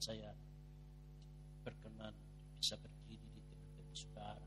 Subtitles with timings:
[0.00, 0.32] saya
[1.60, 2.16] berkenan
[2.56, 4.46] bisa berdiri di tengah-tengah saudara.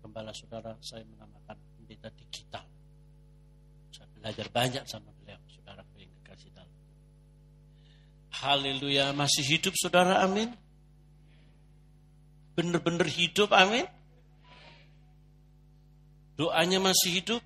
[0.00, 2.64] Gembala saudara saya menamakan pendeta digital.
[3.92, 6.76] Saya belajar banyak sama beliau, saudara yang kekasih dalam.
[8.32, 10.56] Haleluya, masih hidup saudara, amin.
[12.56, 13.84] Benar-benar hidup, amin.
[16.36, 17.44] Doanya masih hidup.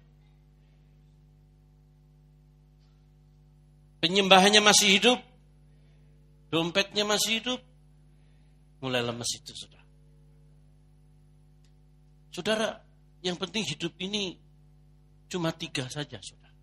[4.03, 5.30] Penyembahannya masih hidup.
[6.51, 7.61] Dompetnya masih hidup.
[8.83, 9.87] Mulai lemes itu, saudara.
[12.35, 12.69] Saudara,
[13.23, 14.35] yang penting hidup ini
[15.31, 16.59] cuma tiga saja, saudara.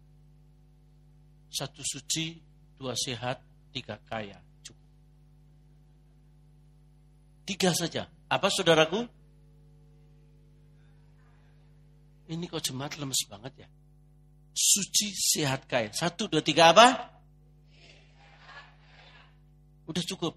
[1.47, 2.36] Satu suci,
[2.75, 3.39] dua sehat,
[3.72, 4.36] tiga kaya.
[4.59, 4.88] Cukup.
[7.47, 8.12] Tiga saja.
[8.28, 9.08] Apa saudaraku?
[12.28, 13.69] Ini kok jemaat lemes banget ya.
[14.52, 15.95] Suci, sehat, kaya.
[15.95, 17.17] Satu, dua, tiga apa?
[19.88, 20.36] Udah cukup.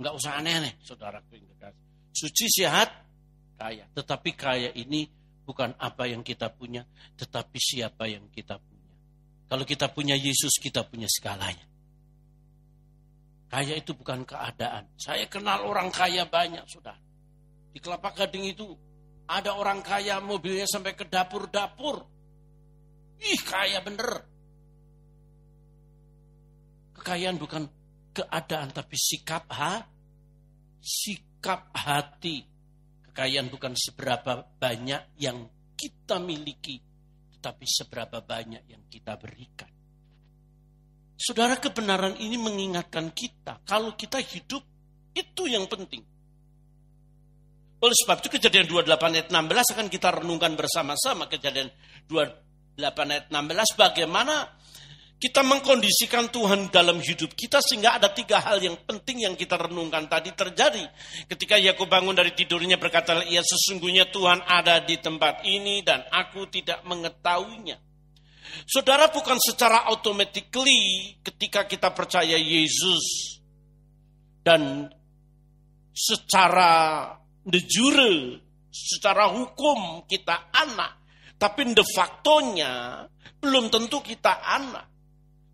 [0.00, 1.84] Enggak usah aneh-aneh, saudaraku yang kekasih.
[2.16, 2.88] Suci, sehat,
[3.60, 3.84] kaya.
[3.92, 5.10] Tetapi kaya ini
[5.44, 6.86] bukan apa yang kita punya,
[7.18, 8.94] tetapi siapa yang kita punya.
[9.50, 11.66] Kalau kita punya Yesus, kita punya segalanya.
[13.50, 14.86] Kaya itu bukan keadaan.
[14.94, 16.94] Saya kenal orang kaya banyak, sudah.
[17.74, 18.70] Di Kelapa Gading itu
[19.26, 22.06] ada orang kaya mobilnya sampai ke dapur-dapur.
[23.20, 24.22] Ih, kaya bener.
[26.94, 27.79] Kekayaan bukan
[28.10, 29.86] keadaan tapi sikap ha
[30.80, 32.46] sikap hati.
[33.10, 36.78] Kekayaan bukan seberapa banyak yang kita miliki
[37.40, 39.72] tetapi seberapa banyak yang kita berikan.
[41.16, 44.60] Saudara kebenaran ini mengingatkan kita kalau kita hidup
[45.16, 46.04] itu yang penting.
[47.80, 51.32] Oleh sebab itu kejadian 28 ayat 16 akan kita renungkan bersama-sama.
[51.32, 51.72] Kejadian
[52.12, 54.59] 28 ayat 16 bagaimana
[55.20, 60.08] kita mengkondisikan Tuhan dalam hidup kita sehingga ada tiga hal yang penting yang kita renungkan
[60.08, 60.80] tadi terjadi.
[61.28, 66.48] Ketika Yakub bangun dari tidurnya berkata, "Ya sesungguhnya Tuhan ada di tempat ini dan aku
[66.48, 67.76] tidak mengetahuinya."
[68.64, 73.38] Saudara bukan secara automatically ketika kita percaya Yesus
[74.40, 74.88] dan
[75.92, 77.12] secara
[77.44, 78.40] de jure,
[78.72, 80.96] secara hukum kita anak,
[81.36, 83.04] tapi de factonya
[83.36, 84.89] belum tentu kita anak.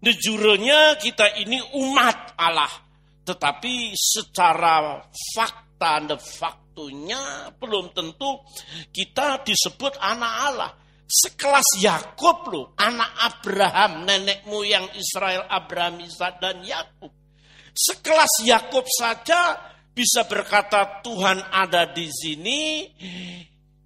[0.00, 2.70] Jurenya kita ini umat Allah.
[3.26, 5.02] Tetapi secara
[5.34, 8.44] fakta de faktunya belum tentu
[8.94, 10.72] kita disebut anak Allah.
[11.06, 17.14] Sekelas Yakub loh, anak Abraham, nenek moyang Israel Abraham, Ishak dan Yakub.
[17.70, 19.54] Sekelas Yakub saja
[19.94, 22.90] bisa berkata Tuhan ada di sini,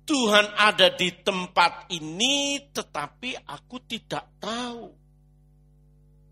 [0.09, 5.00] Tuhan ada di tempat ini, tetapi aku tidak tahu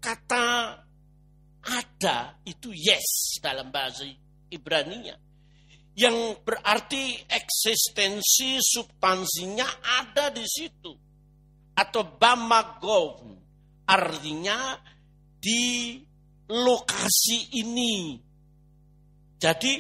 [0.09, 0.73] kata
[1.69, 4.09] ada itu yes dalam bahasa
[4.49, 5.21] Ibrani-nya.
[5.99, 9.69] Yang berarti eksistensi substansinya
[10.01, 10.97] ada di situ.
[11.77, 13.21] Atau bamagov
[13.85, 14.81] artinya
[15.37, 16.01] di
[16.49, 18.17] lokasi ini.
[19.37, 19.79] Jadi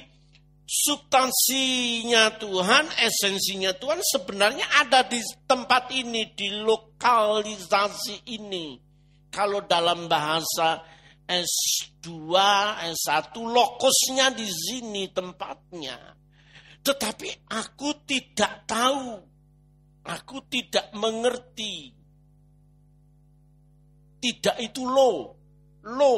[0.69, 5.19] substansinya Tuhan, esensinya Tuhan sebenarnya ada di
[5.49, 8.88] tempat ini, di lokalisasi ini.
[9.28, 10.83] Kalau dalam bahasa
[11.28, 12.09] S2,
[12.89, 16.16] S1, lokosnya di sini tempatnya.
[16.81, 19.21] Tetapi aku tidak tahu.
[20.09, 21.93] Aku tidak mengerti.
[24.16, 25.37] Tidak itu lo.
[25.84, 26.16] Lo.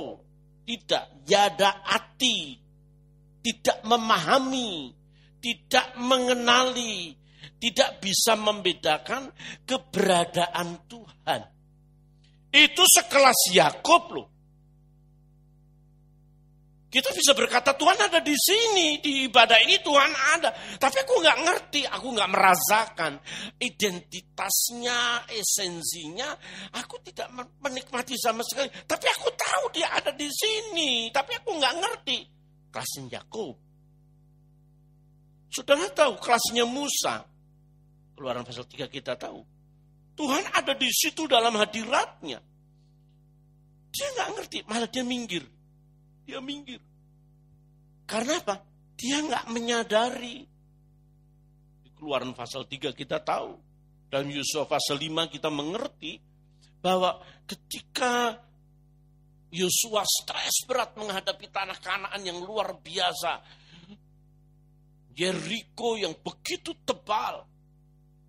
[0.62, 1.26] Tidak.
[1.26, 2.54] Yada ati.
[3.42, 4.94] Tidak memahami.
[5.42, 7.18] Tidak mengenali.
[7.58, 9.34] Tidak bisa membedakan
[9.66, 11.59] keberadaan Tuhan.
[12.50, 14.28] Itu sekelas Yakub loh.
[16.90, 20.50] Kita bisa berkata Tuhan ada di sini, di ibadah ini Tuhan ada.
[20.74, 23.14] Tapi aku nggak ngerti, aku nggak merasakan
[23.62, 26.34] identitasnya, esensinya.
[26.82, 27.30] Aku tidak
[27.62, 28.66] menikmati sama sekali.
[28.74, 32.18] Tapi aku tahu dia ada di sini, tapi aku nggak ngerti.
[32.74, 33.54] Kelasnya Yakub.
[35.46, 37.22] Saudara tahu kelasnya Musa.
[38.18, 39.59] Keluaran pasal 3 kita tahu.
[40.20, 42.44] Tuhan ada di situ dalam hadiratnya.
[43.88, 45.48] Dia nggak ngerti, malah dia minggir.
[46.28, 46.76] Dia minggir.
[48.04, 48.60] Karena apa?
[49.00, 50.44] Dia nggak menyadari.
[51.80, 53.56] Di keluaran pasal 3 kita tahu.
[54.12, 56.20] Dan Yusuf pasal 5 kita mengerti
[56.84, 57.16] bahwa
[57.48, 58.44] ketika
[59.50, 63.40] Yosua stres berat menghadapi tanah kanaan yang luar biasa.
[65.16, 67.48] Jericho yang begitu tebal.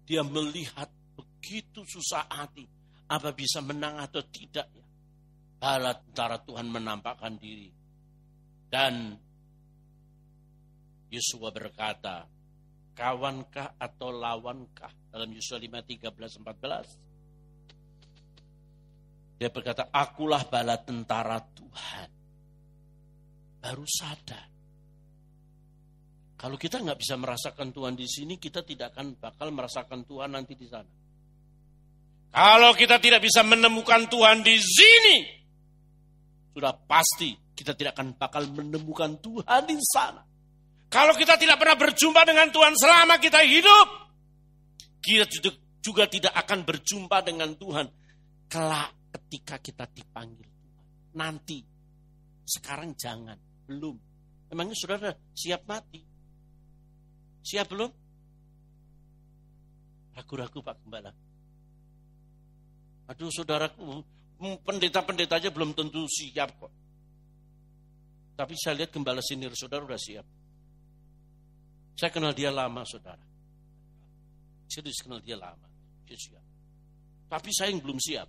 [0.07, 1.00] Dia melihat
[1.41, 2.69] begitu susah hati.
[3.09, 4.85] Apa bisa menang atau tidak ya.
[5.57, 7.73] Bala tentara Tuhan menampakkan diri.
[8.69, 9.17] Dan
[11.11, 12.23] Yosua berkata,
[12.93, 14.93] kawankah atau lawankah?
[15.11, 16.95] Dalam Yosua 5, 13, 14.
[19.41, 22.09] Dia berkata, akulah bala tentara Tuhan.
[23.59, 24.47] Baru sadar.
[26.39, 30.57] Kalau kita nggak bisa merasakan Tuhan di sini, kita tidak akan bakal merasakan Tuhan nanti
[30.57, 31.00] di sana.
[32.31, 35.17] Kalau kita tidak bisa menemukan Tuhan di sini,
[36.55, 40.23] sudah pasti kita tidak akan bakal menemukan Tuhan di sana.
[40.91, 43.87] Kalau kita tidak pernah berjumpa dengan Tuhan selama kita hidup,
[45.03, 45.27] kita
[45.83, 47.87] juga tidak akan berjumpa dengan Tuhan
[48.47, 50.47] kelak ketika kita dipanggil.
[51.15, 51.63] Nanti.
[52.47, 53.39] Sekarang jangan.
[53.67, 53.95] Belum.
[54.51, 56.03] Emangnya saudara siap mati?
[57.43, 57.91] Siap belum?
[60.11, 61.11] Ragu-ragu Pak Gembala.
[63.11, 63.99] Aduh saudaraku,
[64.63, 66.71] pendeta-pendeta aja belum tentu siap kok.
[68.39, 70.23] Tapi saya lihat gembala sinir saudara udah siap.
[71.99, 73.21] Saya kenal dia lama saudara.
[74.71, 75.67] Serius kenal dia lama.
[76.07, 76.43] Dia siap.
[77.27, 78.25] Tapi saya yang belum siap.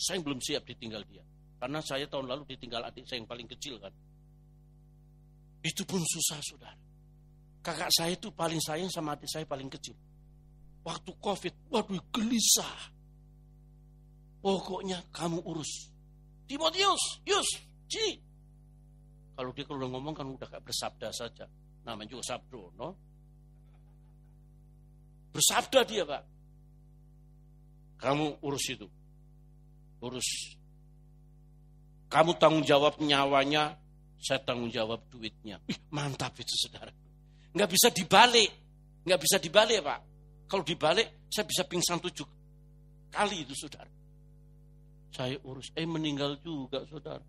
[0.00, 1.22] Saya belum siap ditinggal dia.
[1.60, 3.92] Karena saya tahun lalu ditinggal adik saya yang paling kecil kan.
[5.62, 6.80] Itu pun susah saudara.
[7.62, 9.94] Kakak saya itu paling sayang sama adik saya paling kecil.
[10.82, 12.90] Waktu covid, waduh gelisah.
[14.42, 15.88] Pokoknya kamu urus.
[16.50, 17.48] Timotius, Yus,
[17.86, 18.18] Ci.
[19.32, 21.46] Kalau dia kalau ngomong kan udah kayak bersabda saja.
[21.86, 22.88] Namanya juga sabdo, no?
[25.32, 26.22] Bersabda dia, Pak.
[28.02, 28.86] Kamu urus itu
[30.02, 30.58] urus.
[32.10, 33.78] Kamu tanggung jawab nyawanya,
[34.20, 35.62] saya tanggung jawab duitnya.
[35.96, 36.92] Mantap itu saudara.
[37.54, 38.50] Nggak bisa dibalik.
[39.06, 40.00] Nggak bisa dibalik Pak.
[40.50, 42.26] Kalau dibalik, saya bisa pingsan tujuh
[43.08, 43.88] kali itu saudara.
[45.12, 47.24] Saya urus, eh meninggal juga saudara.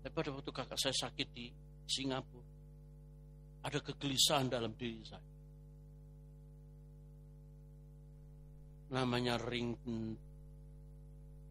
[0.00, 1.48] Tapi pada waktu kakak saya sakit di
[1.88, 2.48] Singapura,
[3.64, 5.30] ada kegelisahan dalam diri saya.
[8.90, 9.78] namanya ring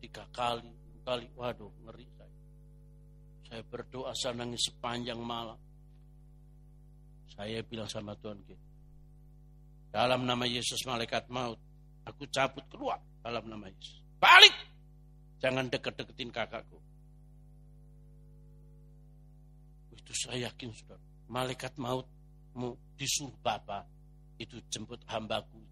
[0.03, 0.68] tiga kali,
[1.07, 2.38] kali, waduh ngeri saya.
[3.47, 5.57] Saya berdoa saya nangis sepanjang malam.
[7.31, 8.68] Saya bilang sama Tuhan gitu.
[9.89, 11.57] Dalam nama Yesus malaikat maut,
[12.06, 14.01] aku cabut keluar nama Yesus.
[14.19, 14.56] Balik!
[15.39, 16.80] Jangan deket-deketin kakakku.
[19.95, 21.00] Itu saya yakin sudah.
[21.30, 22.10] Malaikat maut
[22.57, 23.86] mau disuruh Bapak
[24.39, 25.69] itu jemput hambaku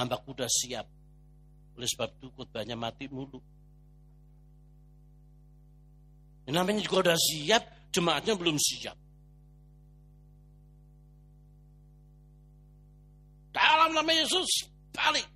[0.00, 0.88] hamba kuda siap.
[1.76, 3.36] Oleh sebab itu khotbahnya mati mulu.
[6.48, 7.62] Yang namanya juga udah siap,
[7.92, 8.96] jemaatnya belum siap.
[13.52, 15.26] Dalam nama Yesus, balik.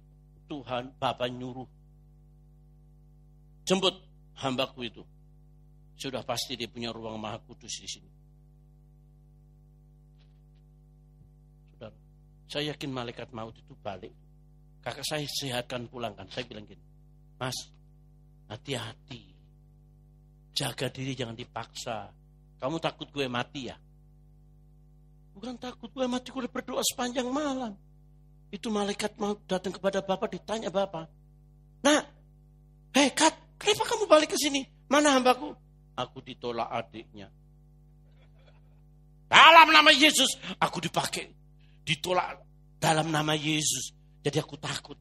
[0.46, 1.68] Tuhan, Bapak nyuruh.
[3.64, 3.96] Jemput
[4.38, 5.02] hambaku itu.
[5.94, 8.10] Sudah pasti dia punya ruang maha kudus di sini.
[11.72, 11.96] Saudara,
[12.50, 14.12] saya yakin malaikat maut itu balik
[14.84, 16.28] kakak saya sehatkan pulangkan.
[16.28, 16.84] Saya bilang gini,
[17.40, 17.56] mas
[18.52, 19.32] hati-hati.
[20.52, 22.12] Jaga diri jangan dipaksa.
[22.60, 23.76] Kamu takut gue mati ya?
[25.34, 27.74] Bukan takut gue mati, gue berdoa sepanjang malam.
[28.54, 31.10] Itu malaikat mau datang kepada Bapak ditanya Bapak.
[31.82, 32.06] Nah,
[32.94, 34.62] hei Kat, kenapa kamu balik ke sini?
[34.86, 35.50] Mana hambaku?
[35.98, 37.34] Aku ditolak adiknya.
[39.26, 41.34] Dalam nama Yesus, aku dipakai.
[41.82, 42.38] Ditolak
[42.78, 43.90] dalam nama Yesus.
[44.22, 44.94] Jadi aku takut.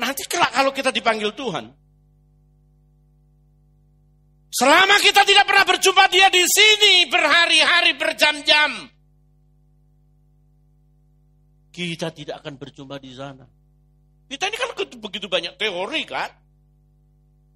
[0.00, 1.68] Nanti kelak kalau kita dipanggil Tuhan.
[4.52, 8.88] Selama kita tidak pernah berjumpa dia di sini berhari-hari berjam-jam.
[11.72, 13.48] Kita tidak akan berjumpa di sana.
[14.28, 16.28] Kita ini kan begitu banyak teori kan.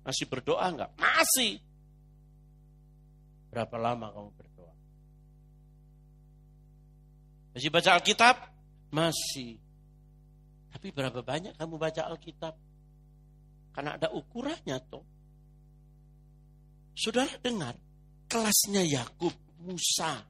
[0.08, 0.90] Masih berdoa enggak?
[0.96, 1.60] Masih.
[3.52, 4.74] Berapa lama kamu berdoa?
[7.52, 8.36] Masih baca Alkitab?
[8.88, 9.60] Masih.
[10.72, 12.54] Tapi berapa banyak kamu baca Alkitab?
[13.76, 15.04] Karena ada ukurannya toh.
[16.96, 17.76] Saudara dengar,
[18.24, 20.24] kelasnya Yakub, Musa,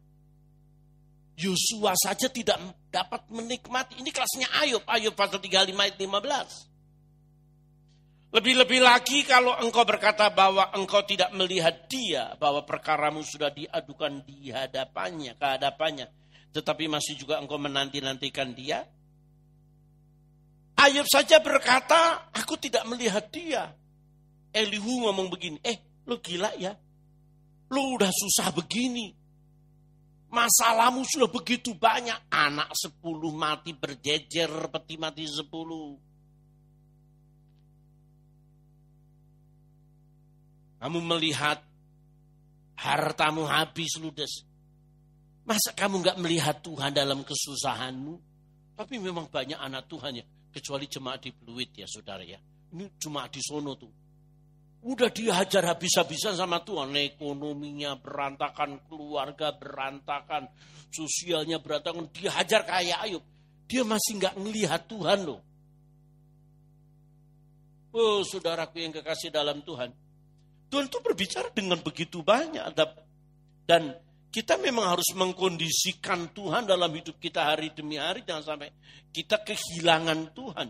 [1.38, 2.58] Yosua saja tidak
[2.96, 4.00] dapat menikmati.
[4.00, 8.32] Ini kelasnya Ayub, Ayub pasal 35 ayat 15.
[8.32, 14.48] Lebih-lebih lagi kalau engkau berkata bahwa engkau tidak melihat dia, bahwa perkaramu sudah diadukan di
[14.48, 16.08] hadapannya, ke hadapannya
[16.56, 18.88] tetapi masih juga engkau menanti-nantikan dia?
[20.80, 23.76] Ayub saja berkata, aku tidak melihat dia.
[24.56, 26.72] Elihu ngomong begini, eh lu gila ya?
[27.68, 29.12] Lu udah susah begini.
[30.36, 32.28] Masalahmu sudah begitu banyak.
[32.28, 35.96] Anak sepuluh mati berjejer, peti mati sepuluh.
[40.76, 41.64] Kamu melihat
[42.76, 44.44] hartamu habis ludes.
[45.48, 48.20] Masa kamu nggak melihat Tuhan dalam kesusahanmu?
[48.76, 50.24] Tapi memang banyak anak Tuhan ya.
[50.52, 52.36] Kecuali jemaat di Pluit ya saudara ya.
[52.76, 54.05] Ini cuma di sono tuh.
[54.86, 56.94] Udah dihajar habis-habisan sama Tuhan.
[56.94, 60.46] Ekonominya berantakan, keluarga berantakan,
[60.94, 62.06] sosialnya berantakan.
[62.14, 63.24] Dihajar kayak Ayub.
[63.66, 65.42] Dia masih nggak ngelihat Tuhan loh.
[67.90, 69.90] Oh saudaraku yang kekasih dalam Tuhan.
[70.70, 72.62] Tuhan itu berbicara dengan begitu banyak.
[73.66, 73.90] Dan
[74.30, 78.22] kita memang harus mengkondisikan Tuhan dalam hidup kita hari demi hari.
[78.22, 78.70] Jangan sampai
[79.10, 80.68] kita kehilangan Tuhan.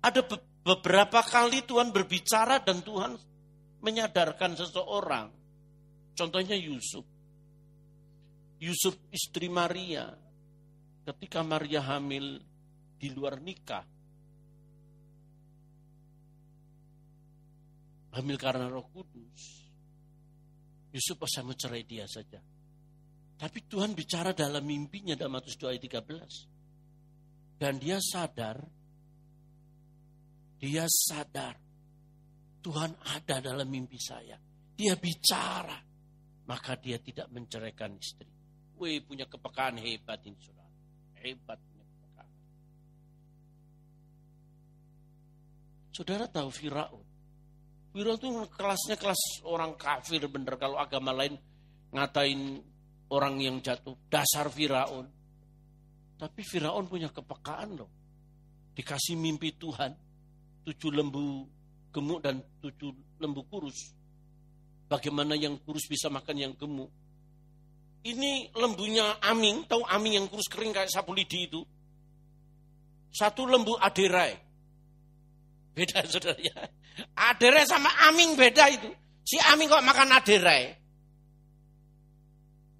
[0.00, 0.24] Ada
[0.62, 3.18] beberapa kali Tuhan berbicara dan Tuhan
[3.82, 5.26] menyadarkan seseorang.
[6.14, 7.04] Contohnya Yusuf.
[8.62, 10.06] Yusuf istri Maria.
[11.02, 12.38] Ketika Maria hamil
[12.94, 13.82] di luar nikah.
[18.12, 19.62] Hamil karena roh kudus
[20.92, 22.38] Yusuf bisa mencerai dia saja.
[23.40, 27.58] Tapi Tuhan bicara dalam mimpinya dalam Matius 2 ayat 13.
[27.58, 28.60] Dan dia sadar,
[30.62, 31.58] dia sadar
[32.62, 34.38] Tuhan ada dalam mimpi saya.
[34.78, 35.74] Dia bicara,
[36.46, 38.30] maka dia tidak menceraikan istri.
[38.78, 40.70] Wih punya kepekaan hebat ini saudara.
[41.18, 42.30] Hebat punya kepekaan.
[45.90, 47.04] Saudara tahu Firaun.
[47.90, 51.36] Firaun itu kelasnya kelas orang kafir bener kalau agama lain
[51.90, 52.62] ngatain
[53.10, 55.10] orang yang jatuh dasar Firaun.
[56.22, 57.90] Tapi Firaun punya kepekaan loh.
[58.72, 59.92] Dikasih mimpi Tuhan,
[60.62, 61.46] tujuh lembu
[61.92, 62.90] gemuk dan tujuh
[63.20, 63.92] lembu kurus.
[64.88, 66.90] Bagaimana yang kurus bisa makan yang gemuk?
[68.02, 71.62] Ini lembunya Aming, tahu Aming yang kurus kering kayak sapu lidi itu?
[73.12, 74.34] Satu lembu aderai.
[75.72, 76.56] Beda saudara ya.
[77.30, 78.90] Adere sama Aming beda itu.
[79.22, 80.60] Si Aming kok makan adere.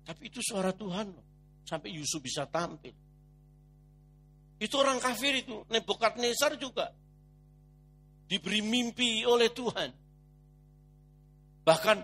[0.02, 1.26] Tapi itu suara Tuhan loh.
[1.62, 2.92] Sampai Yusuf bisa tampil.
[4.58, 5.62] Itu orang kafir itu.
[5.70, 6.90] Nebukadnezar juga.
[8.32, 9.92] Diberi mimpi oleh Tuhan.
[11.68, 11.98] Bahkan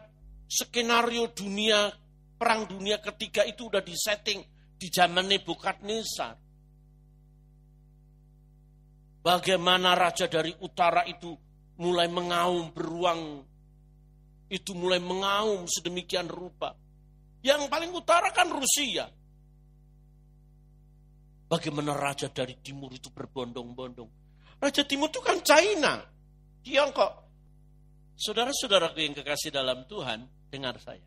[0.45, 1.89] skenario dunia,
[2.37, 4.45] perang dunia ketiga itu udah disetting
[4.77, 6.37] di zaman Nebukadnezar.
[9.25, 11.33] Bagaimana raja dari utara itu
[11.81, 13.41] mulai mengaum beruang
[14.53, 16.77] itu mulai mengaum sedemikian rupa.
[17.41, 19.09] Yang paling utara kan Rusia.
[21.49, 24.11] Bagaimana raja dari timur itu berbondong-bondong.
[24.61, 26.05] Raja timur itu kan China,
[26.69, 27.13] Tiongkok.
[28.19, 31.01] Saudara-saudaraku yang kekasih dalam Tuhan, dengar saya.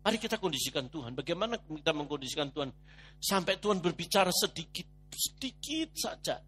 [0.00, 1.12] Mari kita kondisikan Tuhan.
[1.12, 2.72] Bagaimana kita mengkondisikan Tuhan
[3.20, 6.40] sampai Tuhan berbicara sedikit, sedikit saja.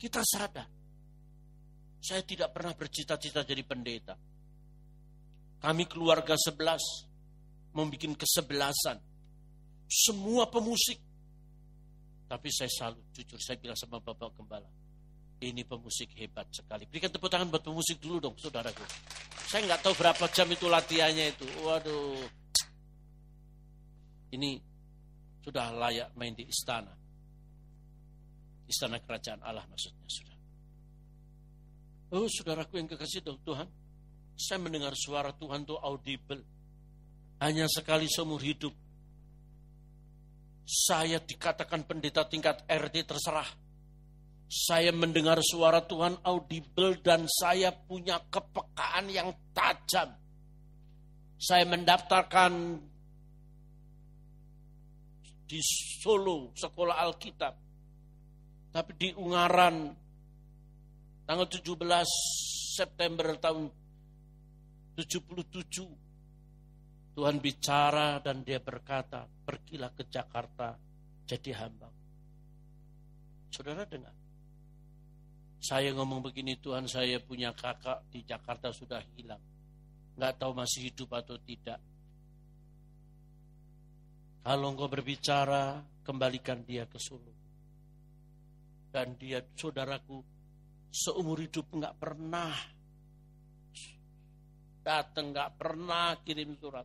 [0.00, 0.82] Kita sadar
[2.02, 4.18] saya tidak pernah bercita-cita jadi pendeta.
[5.62, 6.82] Kami keluarga sebelas,
[7.70, 8.98] membuat kesebelasan.
[9.86, 10.98] Semua pemusik.
[12.26, 14.66] Tapi saya selalu jujur, saya bilang sama Bapak Gembala,
[15.42, 16.86] ini pemusik hebat sekali.
[16.86, 18.86] Berikan tepuk tangan buat pemusik dulu dong, saudaraku.
[19.50, 21.46] Saya nggak tahu berapa jam itu latihannya itu.
[21.66, 22.24] Waduh.
[24.32, 24.50] Ini
[25.42, 26.94] sudah layak main di istana.
[28.70, 30.38] Istana kerajaan Allah maksudnya sudah.
[32.14, 33.68] Oh saudaraku yang kekasih Tuhan,
[34.38, 36.40] saya mendengar suara Tuhan itu audible.
[37.42, 38.72] Hanya sekali seumur hidup.
[40.62, 43.61] Saya dikatakan pendeta tingkat RT terserah.
[44.52, 50.12] Saya mendengar suara Tuhan audible dan saya punya kepekaan yang tajam.
[51.40, 52.76] Saya mendaftarkan
[55.48, 55.56] di
[56.04, 57.54] Solo sekolah Alkitab.
[58.76, 59.88] Tapi di Ungaran
[61.24, 61.72] tanggal 17
[62.76, 63.72] September tahun
[65.00, 70.76] 77 Tuhan bicara dan dia berkata pergilah ke Jakarta
[71.28, 71.88] jadi hamba
[73.52, 74.21] saudara dengar
[75.62, 79.38] saya ngomong begini Tuhan saya punya kakak di Jakarta sudah hilang.
[80.18, 81.78] Nggak tahu masih hidup atau tidak.
[84.42, 87.30] Kalau engkau berbicara kembalikan dia ke Solo.
[88.90, 90.18] Dan dia saudaraku
[90.90, 92.52] seumur hidup nggak pernah
[94.82, 96.84] datang nggak pernah kirim surat.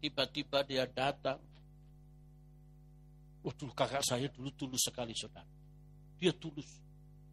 [0.00, 1.38] Tiba-tiba dia datang.
[3.44, 5.46] Waduh kakak saya dulu tulus sekali saudara.
[6.16, 6.80] Dia tulus.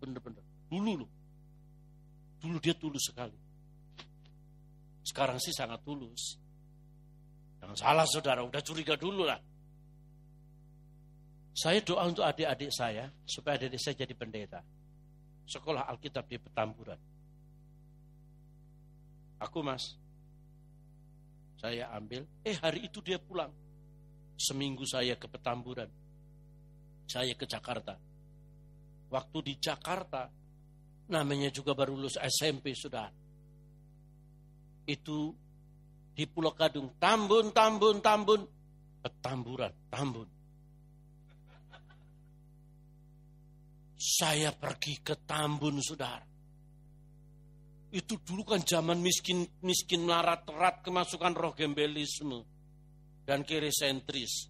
[0.04, 0.49] Bener-bener.
[0.70, 1.12] Dulu loh.
[2.40, 3.36] Dulu dia tulus sekali.
[5.04, 6.38] Sekarang sih sangat tulus.
[7.60, 9.42] Jangan salah saudara, udah curiga dulu lah.
[11.52, 14.62] Saya doa untuk adik-adik saya, supaya adik-adik saya jadi pendeta.
[15.50, 17.00] Sekolah Alkitab di Petamburan.
[19.44, 19.98] Aku mas,
[21.60, 23.52] saya ambil, eh hari itu dia pulang.
[24.40, 25.92] Seminggu saya ke Petamburan,
[27.04, 28.00] saya ke Jakarta.
[29.12, 30.32] Waktu di Jakarta,
[31.10, 33.10] namanya juga baru lulus SMP sudah.
[34.86, 35.34] Itu
[36.14, 38.42] di Pulau Kadung, Tambun, Tambun, Tambun,
[39.02, 40.30] Petamburan, Tambun.
[44.00, 46.26] Saya pergi ke Tambun, saudara.
[47.90, 52.46] Itu dulu kan zaman miskin miskin melarat terat kemasukan roh gembelisme
[53.26, 54.46] dan kiri sentris.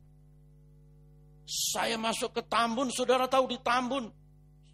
[1.48, 4.12] Saya masuk ke Tambun, saudara tahu di Tambun.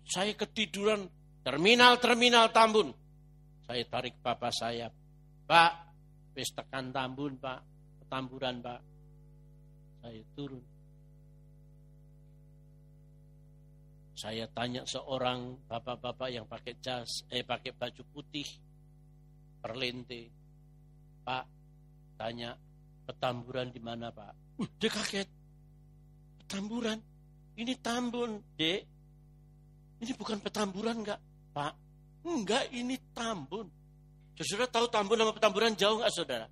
[0.06, 1.08] Saya ketiduran
[1.46, 2.90] terminal-terminal Tambun.
[3.70, 4.90] Saya tarik papa saya,
[5.46, 5.74] Pak,
[6.34, 7.62] wis tekan Tambun, Pak,
[8.02, 8.82] ketamburan, Pak.
[10.02, 10.66] Saya turun.
[14.16, 18.48] Saya tanya seorang bapak-bapak yang pakai jas, eh pakai baju putih,
[19.62, 20.34] perlente.
[21.22, 21.46] Pak,
[22.18, 22.58] tanya
[23.06, 24.62] petamburan di mana Pak?
[24.62, 25.30] Uh, dia kaget.
[26.42, 26.98] Petamburan?
[27.58, 28.82] Ini Tambun, dek.
[30.00, 31.20] Ini bukan petamburan enggak,
[31.56, 31.74] Pak?
[32.28, 33.72] Enggak, ini Tambun.
[34.36, 36.48] Saudara tahu Tambun sama petamburan jauh enggak, saudara?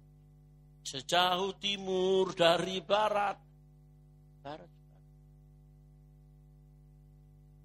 [0.88, 3.36] Sejauh timur dari barat.
[4.40, 4.72] Barat.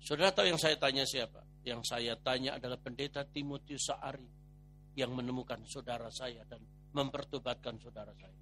[0.02, 1.47] Saudara tahu yang saya tanya siapa?
[1.62, 4.26] Yang saya tanya adalah pendeta Timotius Saari
[4.99, 6.59] yang menemukan saudara saya dan
[6.90, 8.35] mempertobatkan saudara saya.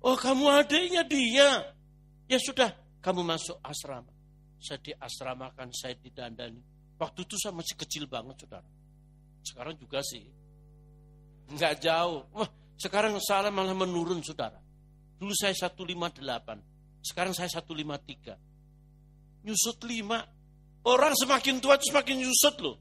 [0.00, 1.76] Oh kamu adiknya dia.
[2.24, 2.72] Ya sudah,
[3.04, 4.08] kamu masuk asrama.
[4.56, 6.73] Saya di asramakan, saya didandani.
[6.94, 8.68] Waktu itu saya masih kecil banget saudara.
[9.44, 10.24] Sekarang juga sih.
[11.50, 12.24] Enggak jauh.
[12.32, 14.58] Wah, sekarang salah malah menurun saudara.
[15.18, 16.24] Dulu saya 158.
[17.04, 18.54] Sekarang saya 153
[19.44, 20.24] nyusut lima.
[20.84, 22.76] Orang semakin tua semakin nyusut loh.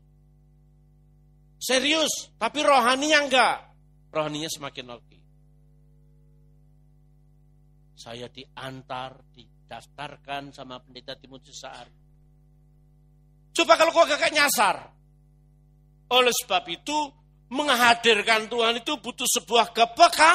[1.56, 3.58] Serius, tapi rohaninya enggak.
[4.12, 5.20] Rohaninya semakin oke.
[7.96, 11.88] Saya diantar, didaftarkan sama pendeta Timotius Saar.
[13.54, 14.76] Coba kalau kau gak nyasar.
[16.10, 16.98] Oleh sebab itu,
[17.54, 20.34] menghadirkan Tuhan itu butuh sebuah kepeka,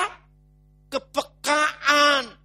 [0.91, 2.39] kepekaan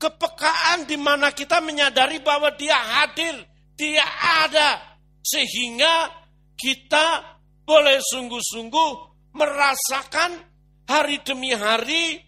[0.00, 3.36] kepekaan di mana kita menyadari bahwa dia hadir,
[3.76, 4.02] dia
[4.48, 4.96] ada.
[5.20, 6.08] Sehingga
[6.56, 7.36] kita
[7.68, 8.90] boleh sungguh-sungguh
[9.36, 10.40] merasakan
[10.88, 12.18] hari demi hari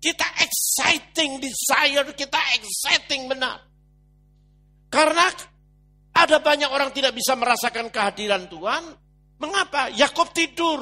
[0.00, 3.60] kita exciting desire, kita exciting benar.
[4.88, 5.28] Karena
[6.18, 8.84] ada banyak orang tidak bisa merasakan kehadiran Tuhan.
[9.38, 9.94] Mengapa?
[9.94, 10.80] Yakob tidur.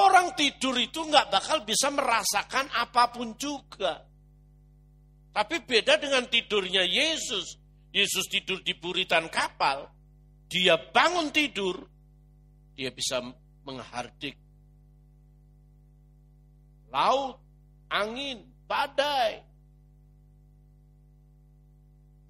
[0.00, 4.00] Orang tidur itu nggak bakal bisa merasakan apa pun juga.
[5.30, 7.60] Tapi beda dengan tidurnya Yesus.
[7.92, 9.92] Yesus tidur di buritan kapal.
[10.48, 11.76] Dia bangun tidur.
[12.74, 13.20] Dia bisa
[13.66, 14.40] menghardik
[16.90, 17.38] laut,
[17.88, 19.42] angin, badai.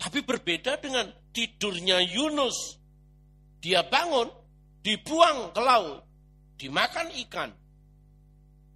[0.00, 2.78] Tapi berbeda dengan tidurnya Yunus.
[3.60, 4.28] Dia bangun,
[4.80, 6.00] dibuang ke laut,
[6.56, 7.50] dimakan ikan.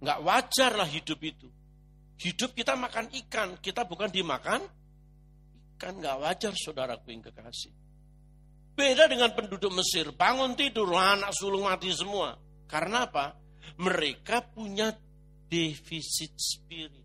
[0.01, 1.49] Nggak wajar lah hidup itu.
[2.15, 4.63] Hidup kita makan ikan, kita bukan dimakan
[5.75, 5.93] ikan.
[5.99, 7.73] Gak wajar saudaraku yang kekasih.
[8.75, 12.35] Beda dengan penduduk Mesir, bangun tidur, anak sulung mati semua.
[12.67, 13.35] Karena apa?
[13.79, 14.91] Mereka punya
[15.47, 17.04] defisit spirit.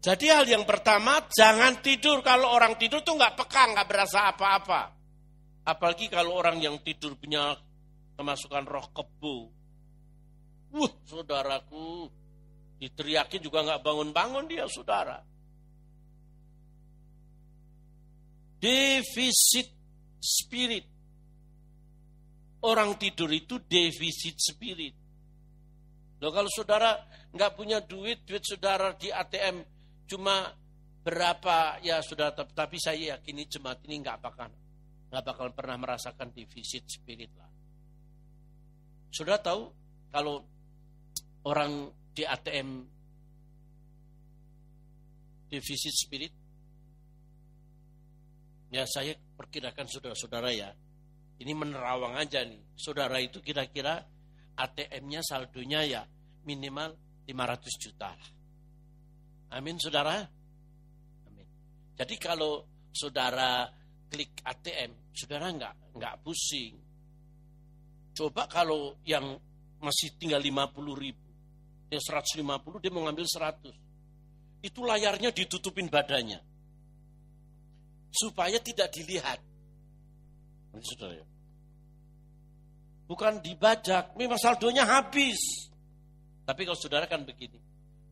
[0.00, 2.24] Jadi hal yang pertama, jangan tidur.
[2.24, 4.96] Kalau orang tidur tuh nggak peka, nggak berasa apa-apa.
[5.68, 7.52] Apalagi kalau orang yang tidur punya
[8.16, 9.52] kemasukan roh kebo.
[10.72, 12.08] Wuh, saudaraku,
[12.80, 15.20] Diteriaki juga nggak bangun-bangun dia saudara.
[18.56, 19.68] Defisit
[20.16, 20.88] spirit.
[22.64, 24.96] Orang tidur itu defisit spirit.
[26.24, 27.04] Loh kalau saudara
[27.36, 29.60] nggak punya duit, duit saudara di ATM
[30.10, 30.50] cuma
[31.06, 34.50] berapa ya sudah tapi saya yakini jemaat ini nggak bakal
[35.10, 37.50] nggak bakal pernah merasakan defisit spirit lah.
[39.10, 39.70] Sudah tahu
[40.10, 40.42] kalau
[41.46, 42.68] orang di ATM
[45.50, 46.34] defisit spirit?
[48.70, 50.70] Ya saya perkirakan saudara-saudara ya,
[51.42, 52.62] ini menerawang aja nih.
[52.78, 53.98] Saudara itu kira-kira
[54.54, 56.02] ATM-nya saldonya ya
[56.46, 56.94] minimal
[57.26, 58.14] 500 juta.
[59.50, 60.22] Amin saudara.
[61.26, 61.46] Amin.
[61.98, 62.62] Jadi kalau
[62.94, 63.66] saudara
[64.10, 66.74] klik ATM, saudara nggak nggak pusing.
[68.14, 69.38] Coba kalau yang
[69.80, 71.28] masih tinggal 50 ribu,
[71.90, 73.74] yang 150 dia mau ngambil 100.
[74.60, 76.38] Itu layarnya ditutupin badannya.
[78.12, 79.40] Supaya tidak dilihat.
[80.78, 81.26] Saudara ya.
[83.10, 85.66] Bukan dibajak, memang saldonya habis.
[86.46, 87.58] Tapi kalau saudara kan begini.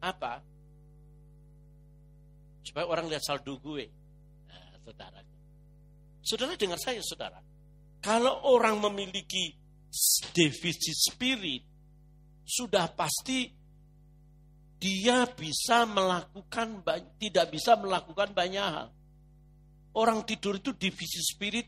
[0.03, 0.42] Apa?
[2.68, 3.88] Supaya orang lihat saldo gue.
[4.44, 5.24] Nah, saudara.
[6.20, 7.40] Saudara dengar saya, saudara.
[8.04, 9.57] Kalau orang memiliki
[10.37, 11.64] defisit spirit,
[12.44, 13.48] sudah pasti
[14.76, 16.85] dia bisa melakukan
[17.16, 18.92] tidak bisa melakukan banyak hal.
[19.96, 21.66] Orang tidur itu defisit spirit,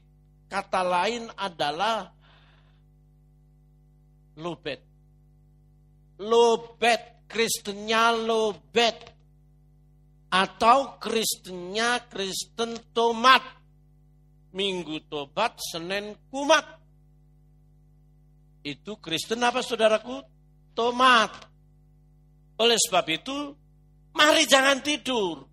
[0.53, 2.13] kata lain adalah
[4.37, 4.85] lobet.
[6.21, 9.20] Lobet, Kristennya lobet.
[10.31, 13.43] Atau Kristennya Kristen tomat.
[14.51, 16.67] Minggu tobat, Senin kumat.
[18.67, 20.23] Itu Kristen apa saudaraku?
[20.75, 21.51] Tomat.
[22.61, 23.37] Oleh sebab itu,
[24.15, 25.47] mari jangan tidur.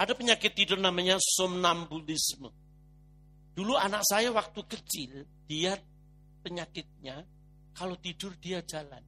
[0.00, 2.48] Ada penyakit tidur namanya somnambulisme.
[3.52, 5.76] Dulu anak saya waktu kecil, dia
[6.40, 7.20] penyakitnya
[7.76, 9.02] kalau tidur dia jalan.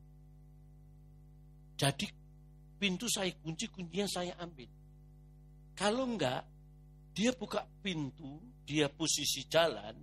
[1.81, 2.07] Jadi
[2.77, 4.82] pintu saya kunci, kuncinya saya ambil.
[5.73, 6.45] Kalau enggak,
[7.13, 9.97] dia buka pintu, dia posisi jalan,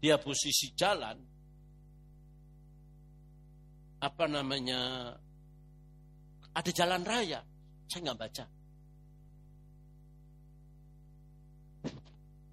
[0.00, 1.16] dia posisi jalan,
[4.00, 5.12] apa namanya,
[6.52, 7.40] ada jalan raya,
[7.88, 8.44] saya nggak baca.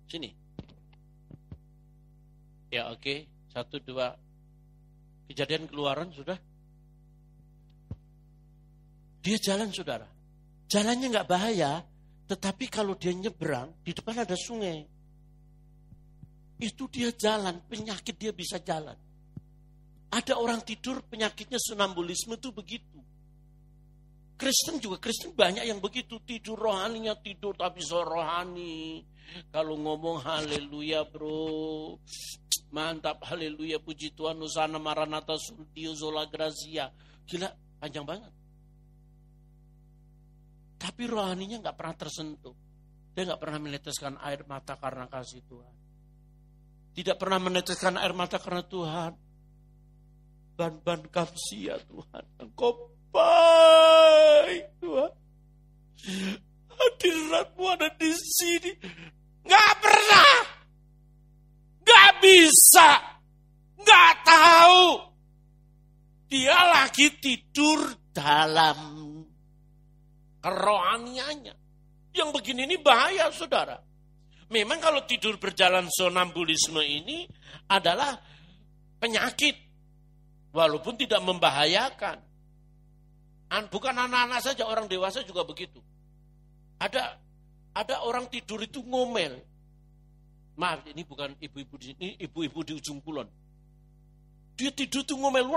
[0.08, 0.30] Sini.
[2.74, 3.20] Ya oke, okay.
[3.54, 4.18] satu dua
[5.34, 6.38] Kejadian keluaran sudah.
[9.24, 10.06] Dia jalan saudara.
[10.68, 11.80] Jalannya nggak bahaya,
[12.24, 14.88] tetapi kalau dia nyebrang, di depan ada sungai.
[16.64, 18.96] Itu dia jalan, penyakit dia bisa jalan.
[20.14, 23.00] Ada orang tidur penyakitnya sonambulisme itu begitu.
[24.38, 29.02] Kristen juga Kristen banyak yang begitu tidur rohaninya tidur tapi so rohani.
[29.50, 31.98] Kalau ngomong haleluya bro,
[32.70, 36.94] mantap haleluya puji Tuhan Nusana Maranatha Sultio Zola Grazia.
[37.26, 37.50] Gila
[37.82, 38.43] panjang banget.
[40.84, 42.52] Tapi rohaninya nggak pernah tersentuh.
[43.16, 45.76] Dia nggak pernah meneteskan air mata karena kasih Tuhan.
[46.92, 49.16] Tidak pernah meneteskan air mata karena Tuhan.
[50.60, 52.24] Ban-ban kapsia Tuhan.
[52.36, 55.12] Engkau baik Tuhan.
[56.68, 58.76] Hadiratmu ada di sini.
[59.48, 60.36] Gak pernah.
[61.88, 62.90] Gak bisa.
[63.80, 64.84] Gak tahu.
[66.28, 69.13] Dia lagi tidur dalam
[70.44, 71.56] kerohaniannya.
[72.14, 73.80] Yang begini ini bahaya saudara.
[74.52, 77.26] Memang kalau tidur berjalan sonambulisme ini
[77.72, 78.20] adalah
[79.02, 79.56] penyakit.
[80.54, 82.22] Walaupun tidak membahayakan.
[83.74, 85.82] Bukan anak-anak saja, orang dewasa juga begitu.
[86.78, 87.18] Ada
[87.74, 89.42] ada orang tidur itu ngomel.
[90.54, 93.26] Maaf, ini bukan ibu-ibu di sini, ibu-ibu di ujung kulon.
[94.54, 95.50] Dia tidur tuh ngomel.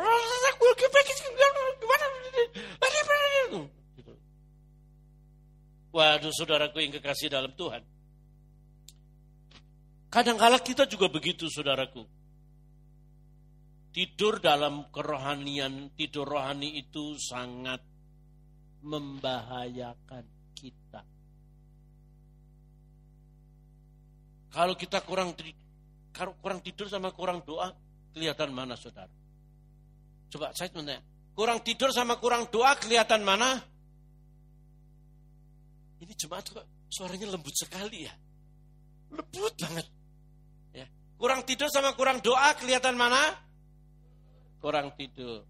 [5.96, 7.80] Waduh, saudaraku yang kekasih dalam Tuhan.
[10.12, 12.04] Kadang-kala kita juga begitu, saudaraku.
[13.96, 17.80] Tidur dalam kerohanian, tidur rohani itu sangat
[18.85, 21.00] membahayakan kita.
[24.52, 25.32] Kalau kita kurang
[26.12, 27.72] kurang tidur sama kurang doa,
[28.12, 29.09] kelihatan mana saudara?
[30.28, 31.00] Coba saya tanya,
[31.32, 33.76] kurang tidur sama kurang doa kelihatan mana?
[36.00, 38.14] Ini jemaat kok suaranya lembut sekali ya.
[39.12, 39.87] Lembut banget.
[40.76, 40.87] Ya.
[41.16, 43.46] Kurang tidur sama kurang doa kelihatan mana?
[44.66, 45.46] kurang tidur.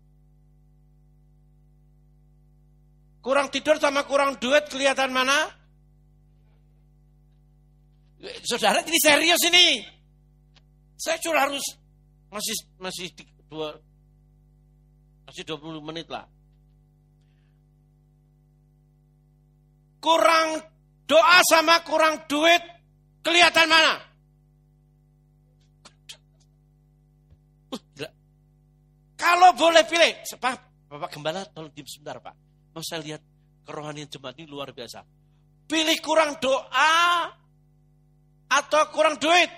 [3.24, 5.48] Kurang tidur sama kurang duit kelihatan mana?
[8.44, 9.80] Saudara ini serius ini.
[11.00, 11.64] Saya cuma harus
[12.28, 13.08] masih masih
[13.48, 13.80] dua
[15.24, 16.28] masih 20 menit lah.
[20.06, 20.62] Kurang
[21.10, 22.62] doa sama kurang duit
[23.26, 24.06] kelihatan mana?
[29.18, 32.34] Kalau boleh pilih, Pak, Bapak Gembala tolong diam sebentar Pak.
[32.70, 33.18] Mau saya lihat
[33.66, 35.02] kerohanian jemaat ini luar biasa.
[35.66, 37.26] Pilih kurang doa
[38.46, 39.50] atau kurang duit?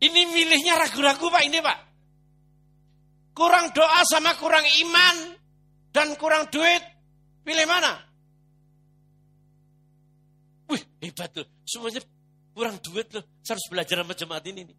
[0.00, 1.78] Ini milihnya ragu-ragu Pak ini Pak.
[3.36, 5.31] Kurang doa sama kurang iman
[5.92, 6.82] dan kurang duit,
[7.44, 8.12] pilih mana?
[11.02, 11.46] Hebat tuh.
[11.66, 11.98] Semuanya
[12.54, 13.26] kurang duit loh.
[13.42, 14.76] Saya harus belajar sama jemaat ini nih.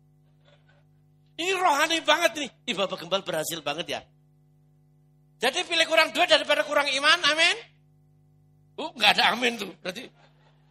[1.44, 2.50] Ini rohani banget nih.
[2.72, 4.02] Ih Bapak Gembal berhasil banget ya.
[5.44, 7.20] Jadi pilih kurang duit daripada kurang iman.
[7.28, 7.58] Amin.
[8.80, 9.72] Uh, nggak ada amin tuh.
[9.84, 10.08] Berarti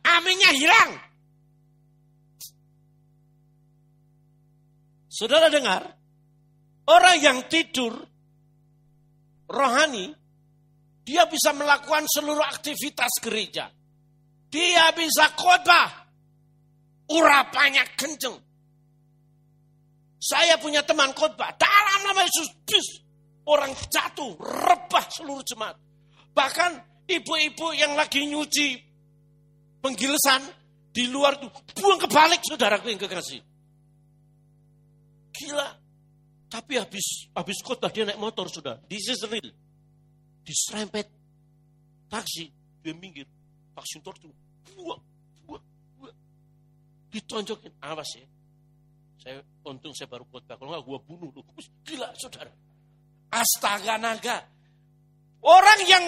[0.09, 0.91] aminnya hilang.
[5.13, 5.93] Saudara dengar,
[6.89, 7.93] orang yang tidur
[9.45, 10.17] rohani,
[11.03, 13.67] dia bisa melakukan seluruh aktivitas gereja.
[14.47, 15.91] Dia bisa khotbah.
[17.11, 18.39] Urapannya kenceng.
[20.23, 21.51] Saya punya teman khotbah.
[21.59, 22.89] Dalam nama Yesus, bis,
[23.51, 25.75] orang jatuh, rebah seluruh jemaat.
[26.31, 26.71] Bahkan
[27.11, 28.79] ibu-ibu yang lagi nyuci
[29.83, 30.47] penggilesan
[30.95, 33.43] di luar tuh buang kebalik saudaraku yang kekasih.
[35.35, 35.69] Gila.
[36.53, 38.79] Tapi habis habis khotbah dia naik motor sudah.
[38.87, 39.51] This is real.
[40.43, 41.07] Diserempet
[42.11, 42.51] taksi,
[42.83, 43.27] dia minggir.
[43.73, 44.33] Taksi motor tuh
[44.75, 45.03] buang,
[45.47, 45.65] buang,
[45.97, 46.17] buang.
[47.09, 48.27] Ditonjokin, awas ya.
[49.23, 51.41] Saya untung saya baru khotbah, kalau nggak gua bunuh lu.
[51.87, 52.51] Gila saudara.
[53.33, 54.39] Astaga naga.
[55.43, 56.05] Orang yang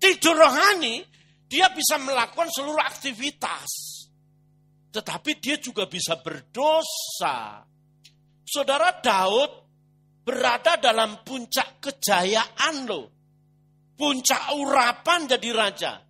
[0.00, 1.04] tidur rohani,
[1.44, 3.70] dia bisa melakukan seluruh aktivitas.
[4.90, 7.62] Tetapi dia juga bisa berdosa.
[8.44, 9.52] Saudara Daud
[10.24, 13.23] berada dalam puncak kejayaan loh.
[13.94, 16.02] Puncak urapan jadi raja.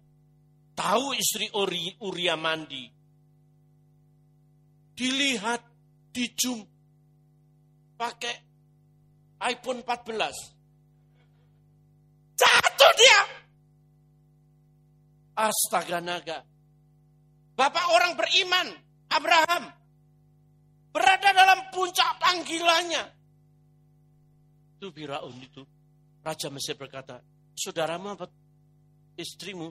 [0.75, 2.91] Tahu istri Uri, Uria mandi.
[4.95, 5.63] Dilihat
[6.11, 6.61] di Zoom.
[7.95, 8.35] Pakai
[9.45, 12.35] iPhone 14.
[12.35, 13.21] Jatuh dia.
[15.35, 16.39] Astaga naga.
[17.55, 18.67] Bapak orang beriman,
[19.15, 19.71] Abraham,
[20.91, 23.05] berada dalam puncak panggilannya.
[24.79, 25.63] Itu Firaun itu.
[26.25, 27.23] Raja Mesir berkata,
[27.57, 28.27] saudaramu apa
[29.19, 29.71] istrimu?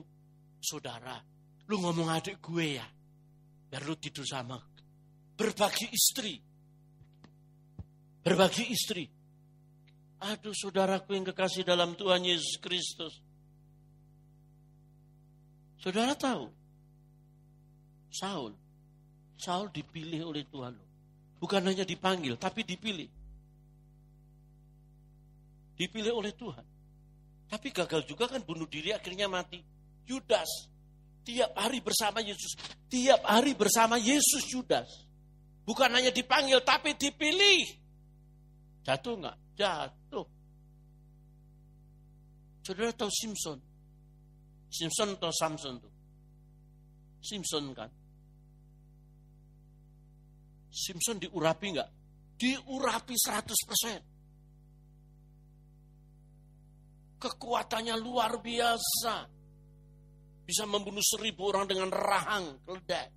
[0.64, 1.20] Saudara,
[1.68, 2.86] lu ngomong adik gue ya.
[3.68, 4.56] Biar lu tidur sama.
[5.36, 6.40] Berbagi istri.
[8.24, 9.04] Berbagi istri.
[10.24, 13.20] Aduh saudaraku yang kekasih dalam Tuhan Yesus Kristus.
[15.84, 16.48] Saudara tahu,
[18.08, 18.56] Saul,
[19.36, 20.72] Saul dipilih oleh Tuhan.
[21.36, 23.04] Bukan hanya dipanggil, tapi dipilih.
[25.76, 26.73] Dipilih oleh Tuhan.
[27.54, 29.62] Tapi gagal juga kan bunuh diri akhirnya mati.
[30.10, 30.66] Yudas,
[31.22, 32.58] tiap hari bersama Yesus.
[32.90, 34.90] Tiap hari bersama Yesus Yudas.
[35.62, 37.62] Bukan hanya dipanggil, tapi dipilih.
[38.82, 39.36] Jatuh nggak?
[39.54, 40.26] Jatuh.
[42.66, 43.62] Saudara tahu Simpson?
[44.66, 45.94] Simpson atau Samson tuh?
[47.22, 47.90] Simpson kan.
[50.74, 51.90] Simpson diurapi nggak?
[52.34, 54.13] Diurapi 100%.
[57.24, 59.14] Kekuatannya luar biasa.
[60.44, 63.08] Bisa membunuh seribu orang dengan rahang, keledai.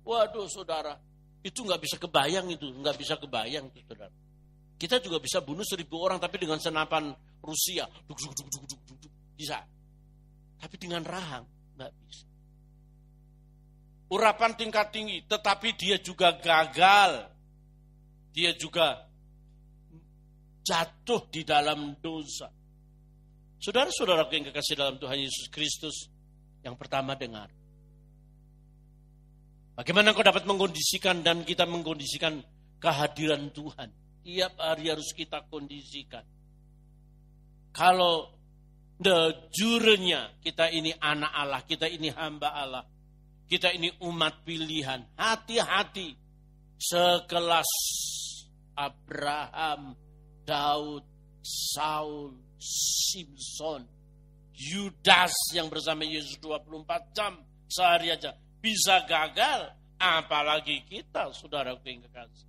[0.00, 0.96] Waduh saudara,
[1.44, 4.08] itu nggak bisa kebayang itu, nggak bisa kebayang itu saudara.
[4.80, 7.12] Kita juga bisa bunuh seribu orang tapi dengan senapan
[7.44, 9.60] Rusia, duk, duk, duk, duk, duk, duk, bisa.
[10.56, 11.44] Tapi dengan rahang
[11.76, 12.24] nggak bisa.
[14.08, 17.28] Urapan tingkat tinggi, tetapi dia juga gagal.
[18.32, 19.04] Dia juga
[20.64, 22.48] jatuh di dalam dosa.
[23.58, 26.06] Saudara-saudara yang kekasih dalam Tuhan Yesus Kristus,
[26.62, 27.50] yang pertama dengar.
[29.74, 32.42] Bagaimana kau dapat mengkondisikan dan kita mengkondisikan
[32.82, 33.90] kehadiran Tuhan.
[34.22, 36.22] Tiap hari harus kita kondisikan.
[37.74, 38.34] Kalau
[38.98, 42.84] the jurenya kita ini anak Allah, kita ini hamba Allah,
[43.46, 45.02] kita ini umat pilihan.
[45.14, 46.14] Hati-hati
[46.78, 47.70] sekelas
[48.74, 49.94] Abraham,
[50.42, 51.06] Daud,
[51.42, 53.86] Saul, Simpson,
[54.58, 57.38] Yudas yang bersama Yesus 24 jam
[57.70, 62.46] sehari aja bisa gagal, apalagi kita, saudara yang kekasih.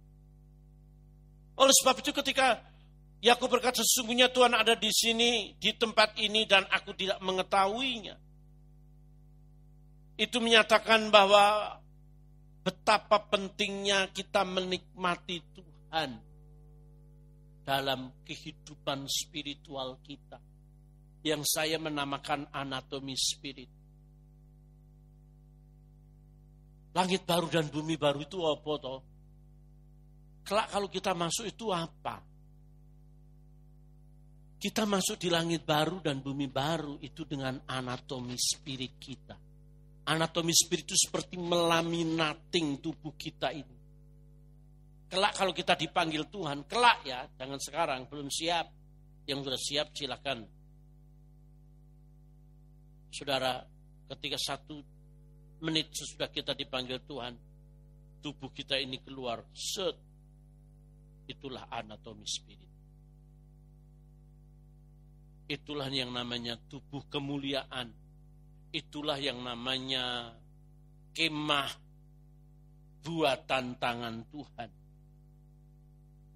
[1.60, 2.66] Oleh sebab itu ketika
[3.20, 8.16] Yakub berkata sesungguhnya Tuhan ada di sini, di tempat ini dan aku tidak mengetahuinya.
[10.16, 11.78] Itu menyatakan bahwa
[12.64, 16.29] betapa pentingnya kita menikmati Tuhan
[17.70, 20.42] dalam kehidupan spiritual kita.
[21.22, 23.70] Yang saya menamakan anatomi spirit.
[26.98, 29.02] Langit baru dan bumi baru itu apa toh?
[30.42, 32.18] Kelak kalau kita masuk itu apa?
[34.58, 39.38] Kita masuk di langit baru dan bumi baru itu dengan anatomi spirit kita.
[40.10, 43.79] Anatomi spirit itu seperti melaminating tubuh kita ini.
[45.10, 48.70] Kelak kalau kita dipanggil Tuhan, kelak ya, jangan sekarang, belum siap.
[49.26, 50.40] Yang sudah siap silakan.
[53.10, 53.62] Saudara,
[54.14, 54.78] ketika satu
[55.66, 57.34] menit sesudah kita dipanggil Tuhan,
[58.22, 59.98] tubuh kita ini keluar set.
[61.30, 62.72] Itulah anatomi spirit.
[65.50, 67.90] Itulah yang namanya tubuh kemuliaan.
[68.70, 70.38] Itulah yang namanya
[71.14, 71.70] kemah
[73.02, 74.79] buatan tangan Tuhan.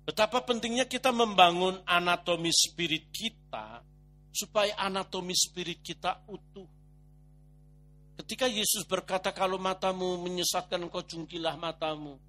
[0.03, 3.79] Betapa pentingnya kita membangun anatomi spirit kita
[4.35, 6.67] supaya anatomi spirit kita utuh.
[8.19, 12.19] Ketika Yesus berkata kalau matamu menyesatkan engkau jungkilah matamu.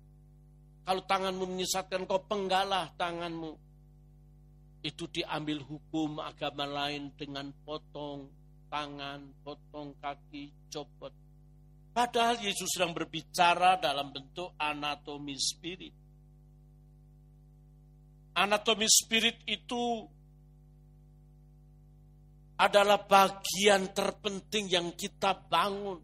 [0.85, 3.57] Kalau tanganmu menyesatkan engkau penggalah tanganmu
[4.85, 8.29] itu diambil hukum agama lain dengan potong
[8.69, 11.11] tangan, potong kaki, copot.
[11.95, 16.04] Padahal Yesus sedang berbicara dalam bentuk anatomi spirit.
[18.35, 20.03] Anatomi spirit itu
[22.59, 25.99] adalah bagian terpenting yang kita bangun.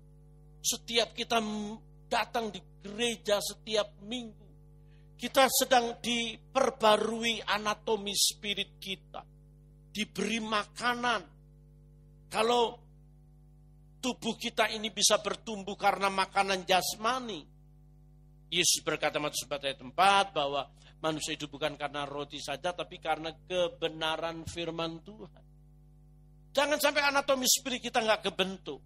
[0.60, 1.42] Setiap kita
[2.10, 4.48] datang di gereja setiap minggu,
[5.14, 9.22] kita sedang diperbarui anatomi spirit kita.
[9.90, 11.22] Diberi makanan.
[12.30, 12.78] Kalau
[14.00, 17.59] tubuh kita ini bisa bertumbuh karena makanan jasmani.
[18.50, 20.66] Yesus berkata Matius ayat tempat bahwa
[20.98, 25.44] manusia itu bukan karena roti saja tapi karena kebenaran firman Tuhan.
[26.50, 28.82] Jangan sampai anatomi spirit kita nggak kebentuk.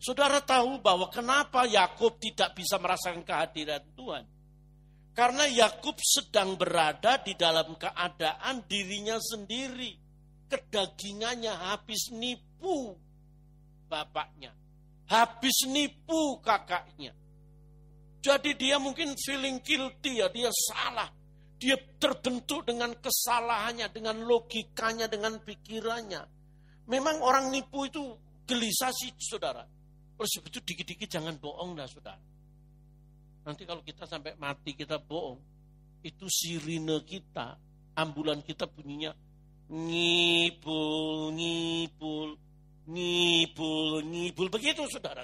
[0.00, 4.24] Saudara tahu bahwa kenapa Yakub tidak bisa merasakan kehadiran Tuhan?
[5.12, 9.92] Karena Yakub sedang berada di dalam keadaan dirinya sendiri.
[10.48, 12.96] Kedagingannya habis nipu
[13.88, 14.56] bapaknya.
[15.08, 17.12] Habis nipu kakaknya.
[18.20, 21.08] Jadi dia mungkin feeling guilty ya, dia salah.
[21.60, 26.24] Dia terbentuk dengan kesalahannya, dengan logikanya, dengan pikirannya.
[26.88, 28.16] Memang orang nipu itu
[28.48, 29.64] gelisah sih saudara.
[30.16, 32.20] Oleh sebab itu dikit-dikit jangan bohong dah saudara.
[33.44, 35.40] Nanti kalau kita sampai mati kita bohong,
[36.04, 37.56] itu sirine kita,
[37.96, 39.12] ambulan kita bunyinya
[39.70, 42.28] ngipul, ngipul,
[42.90, 44.46] ngipul, ngipul.
[44.50, 45.22] Begitu saudara.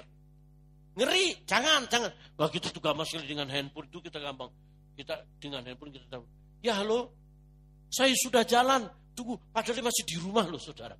[0.97, 2.09] Ngeri, jangan, jangan.
[2.33, 4.49] Begitu tuh gampang sekali dengan handphone itu kita gampang.
[4.97, 6.25] Kita dengan handphone kita tahu.
[6.65, 7.13] Ya halo,
[7.93, 8.89] saya sudah jalan.
[9.13, 10.97] Tunggu, padahal masih di rumah loh saudara.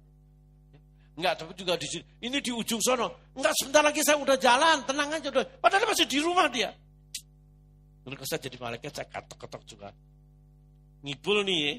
[1.18, 2.06] Enggak, tapi juga di sini.
[2.30, 3.34] Ini di ujung sono.
[3.34, 5.34] Enggak, sebentar lagi saya udah jalan, tenang aja.
[5.34, 5.46] Udah.
[5.58, 6.70] Padahal masih di rumah dia.
[8.06, 9.90] Lalu saya jadi malaikat, saya katok-katok juga.
[11.02, 11.74] Ngibul nih ya.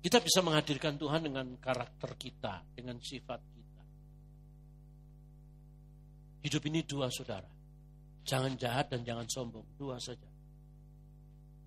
[0.00, 3.59] Kita bisa menghadirkan Tuhan dengan karakter kita, dengan sifat kita.
[6.40, 7.48] Hidup ini dua saudara.
[8.24, 9.64] Jangan jahat dan jangan sombong.
[9.76, 10.28] Dua saja.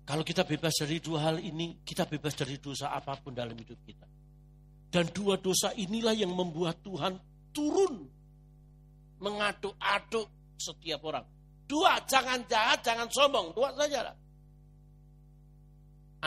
[0.04, 3.80] Kalau kita bebas dari dua hal ini, kita bebas dari dosa apa pun dalam hidup
[3.86, 4.06] kita.
[4.92, 7.16] Dan dua dosa inilah yang membuat Tuhan
[7.50, 8.04] turun
[9.18, 10.28] mengaduk-aduk
[10.60, 11.24] setiap orang.
[11.64, 13.56] Dua, jangan jahat, jangan sombong.
[13.56, 14.16] Dua saja lah.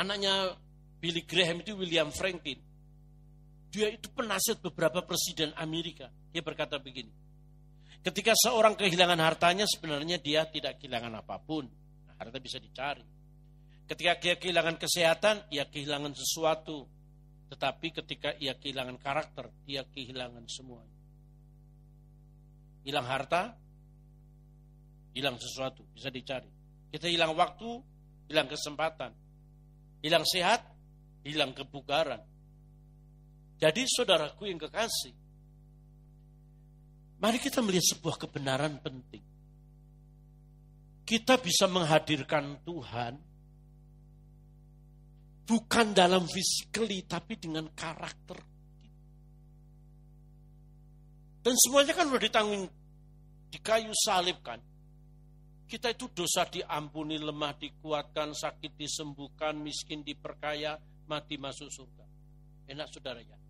[0.02, 0.58] Anaknya
[0.98, 2.58] Billy Graham itu William Franklin.
[3.70, 6.10] Dia itu penasihat beberapa presiden Amerika.
[6.34, 7.27] Dia berkata begini.
[8.06, 11.68] Ketika seorang kehilangan hartanya, sebenarnya dia tidak kehilangan apa pun.
[12.08, 13.04] Nah, harta bisa dicari.
[13.88, 16.88] Ketika dia kehilangan kesehatan, ia kehilangan sesuatu.
[17.48, 20.98] Tetapi ketika ia kehilangan karakter, dia kehilangan semuanya.
[22.84, 23.56] Hilang harta,
[25.16, 26.48] hilang sesuatu, bisa dicari.
[26.92, 27.68] Kita hilang waktu,
[28.28, 29.12] hilang kesempatan.
[30.04, 30.64] Hilang sehat,
[31.24, 32.22] hilang kebugaran.
[33.58, 35.12] Jadi saudaraku yang kekasih,
[37.18, 39.24] mari kita melihat sebuah kebenaran penting.
[41.08, 43.14] Kita bisa menghadirkan Tuhan
[45.48, 48.36] bukan dalam physically tapi dengan karakter.
[51.48, 52.68] Dan semuanya kan sudah ditanggung
[53.48, 54.60] di kayu salib kan.
[55.68, 62.06] Kita itu dosa diampuni, lemah dikuatkan, sakit disembuhkan, miskin diperkaya, mati masuk surga.
[62.68, 63.46] Enak saudara ya.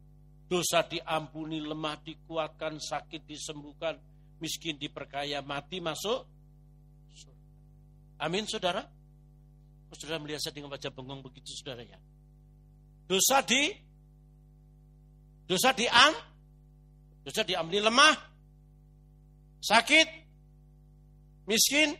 [0.47, 3.99] Dosa diampuni, lemah dikuatkan, sakit disembuhkan,
[4.39, 6.23] miskin diperkaya, mati masuk.
[8.23, 8.81] Amin saudara.
[9.91, 11.99] Oh, saudara melihat saya dengan wajah bengong begitu saudara ya.
[13.07, 13.71] Dosa di
[15.47, 16.15] dosa diam,
[17.23, 18.15] dosa diampuni lemah,
[19.63, 20.07] sakit,
[21.47, 21.95] miskin,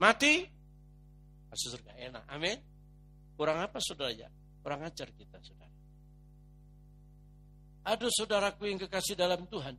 [0.00, 0.40] Mati,
[1.52, 2.24] masuk surga enak.
[2.32, 2.56] Amin.
[3.36, 4.32] Kurang apa saudara ya?
[4.64, 5.59] Kurang ajar kita saudara.
[7.80, 9.76] Aduh saudaraku yang kekasih dalam Tuhan.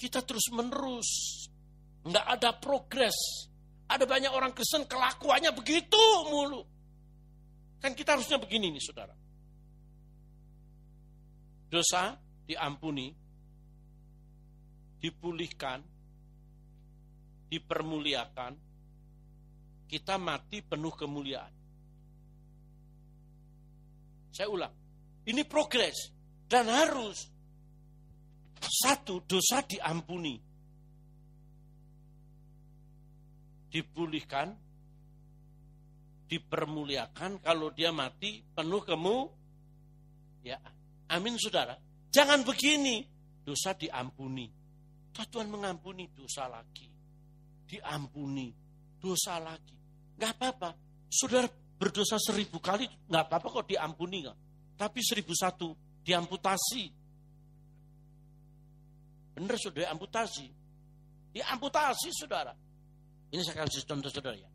[0.00, 1.44] Kita terus menerus.
[2.02, 3.18] Enggak ada progres.
[3.86, 6.00] Ada banyak orang Kristen kelakuannya begitu
[6.32, 6.64] mulu.
[7.82, 9.14] Kan kita harusnya begini nih saudara.
[11.68, 12.16] Dosa
[12.48, 13.22] diampuni.
[15.02, 15.82] dipulihkan,
[17.50, 18.54] dipermuliakan,
[19.90, 21.50] kita mati penuh kemuliaan.
[24.30, 24.70] Saya ulang,
[25.26, 26.21] ini progres
[26.52, 27.32] dan harus
[28.60, 30.36] satu dosa diampuni,
[33.72, 34.52] dipulihkan,
[36.28, 39.16] dipermuliakan kalau dia mati penuh kemu
[40.44, 40.60] ya
[41.08, 41.72] amin saudara.
[42.12, 43.08] Jangan begini.
[43.42, 44.46] Dosa diampuni.
[45.10, 46.86] Tuhan mengampuni dosa lagi.
[47.64, 48.52] Diampuni
[49.00, 49.74] dosa lagi.
[50.20, 50.70] Nggak apa-apa.
[51.08, 51.48] Saudara
[51.80, 54.38] berdosa seribu kali nggak apa-apa kok diampuni nggak.
[54.76, 56.84] Tapi seribu satu diamputasi
[59.32, 60.46] bener sudah amputasi
[61.32, 62.52] diamputasi saudara
[63.32, 64.52] ini saya kasih contoh saudara ya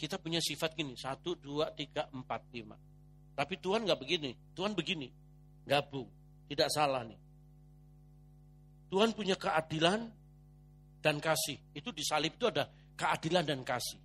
[0.00, 2.72] kita punya sifat gini, satu, dua, tiga, empat, lima.
[3.36, 5.12] Tapi Tuhan nggak begini, Tuhan begini,
[5.68, 6.08] gabung,
[6.48, 7.20] tidak salah nih.
[8.88, 10.08] Tuhan punya keadilan
[11.04, 11.60] dan kasih.
[11.76, 12.64] Itu di salib itu ada
[12.96, 14.00] keadilan dan kasih.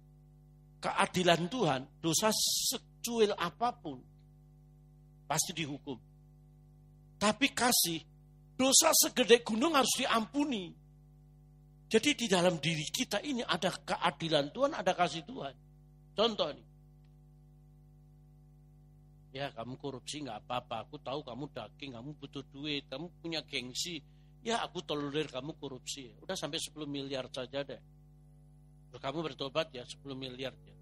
[0.83, 4.03] Keadilan Tuhan, dosa secuil apa pun,
[5.31, 5.95] pasti dihukum.
[7.15, 7.99] Tapi kasih,
[8.59, 10.71] dosa segede gunung harus diampuni.
[11.85, 15.53] Jadi di dalam diri kita ini ada keadilan Tuhan, ada kasih Tuhan.
[16.17, 16.67] Contoh nih.
[19.35, 20.87] Ya kamu korupsi nggak apa-apa.
[20.87, 23.99] Aku tahu kamu daging, kamu butuh duit, kamu punya gengsi.
[24.41, 26.15] Ya aku tolerir kamu korupsi.
[26.23, 27.81] Udah sampai 10 miliar saja deh.
[28.95, 30.75] Kamu bertobat ya 10 miliar ya.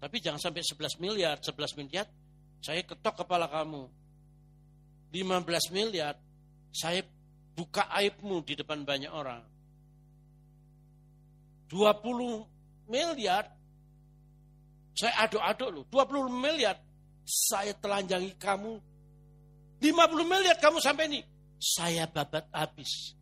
[0.00, 1.36] Tapi jangan sampai 11 miliar.
[1.36, 2.08] 11 miliar
[2.64, 3.99] saya ketok kepala kamu.
[5.10, 6.14] 15 miliar
[6.70, 7.02] saya
[7.54, 9.42] buka aibmu di depan banyak orang.
[11.70, 13.46] 20 miliar
[14.94, 16.76] saya aduk-aduk loh, 20 miliar
[17.24, 18.74] saya telanjangi kamu.
[19.80, 21.20] 50 miliar kamu sampai ini.
[21.56, 23.14] Saya babat habis.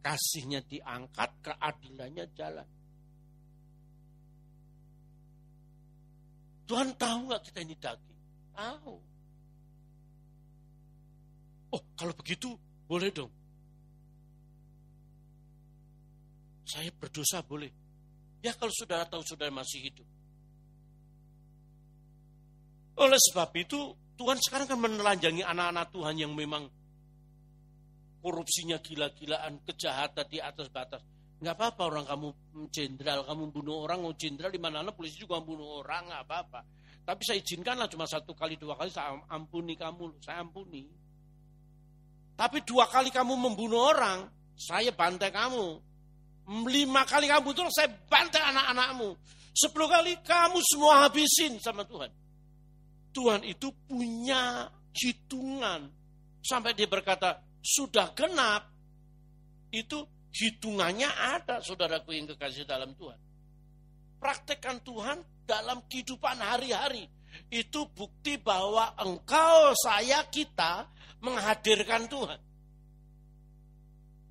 [0.00, 2.68] Kasihnya diangkat, keadilannya jalan.
[6.64, 8.20] Tuhan tahu nggak kita ini daging?
[8.54, 9.09] Tahu.
[11.70, 12.54] Oh, kalau begitu
[12.86, 13.30] boleh dong.
[16.66, 17.70] Saya berdosa boleh.
[18.40, 20.06] Ya kalau saudara tahu saudara masih hidup.
[23.00, 26.68] Oleh sebab itu, Tuhan sekarang kan menelanjangi anak-anak Tuhan yang memang
[28.20, 31.00] korupsinya gila-gilaan, kejahatan di atas batas.
[31.40, 32.28] Nggak apa-apa orang kamu
[32.68, 36.60] jenderal, kamu bunuh orang, mau jenderal di mana-mana polisi juga bunuh orang, nggak apa-apa.
[37.00, 40.84] Tapi saya izinkanlah cuma satu kali, dua kali, saya ampuni kamu, saya ampuni.
[42.40, 44.24] Tapi dua kali kamu membunuh orang,
[44.56, 45.76] saya bantai kamu.
[46.72, 49.12] Lima kali kamu itu saya bantai anak-anakmu.
[49.52, 52.08] Sepuluh kali kamu semua habisin sama Tuhan.
[53.12, 55.92] Tuhan itu punya hitungan.
[56.40, 58.72] Sampai dia berkata, sudah genap.
[59.68, 63.20] Itu hitungannya ada, saudaraku yang kekasih dalam Tuhan.
[64.16, 67.04] Praktekkan Tuhan dalam kehidupan hari-hari.
[67.52, 70.88] Itu bukti bahwa engkau, saya, kita
[71.20, 72.40] menghadirkan Tuhan.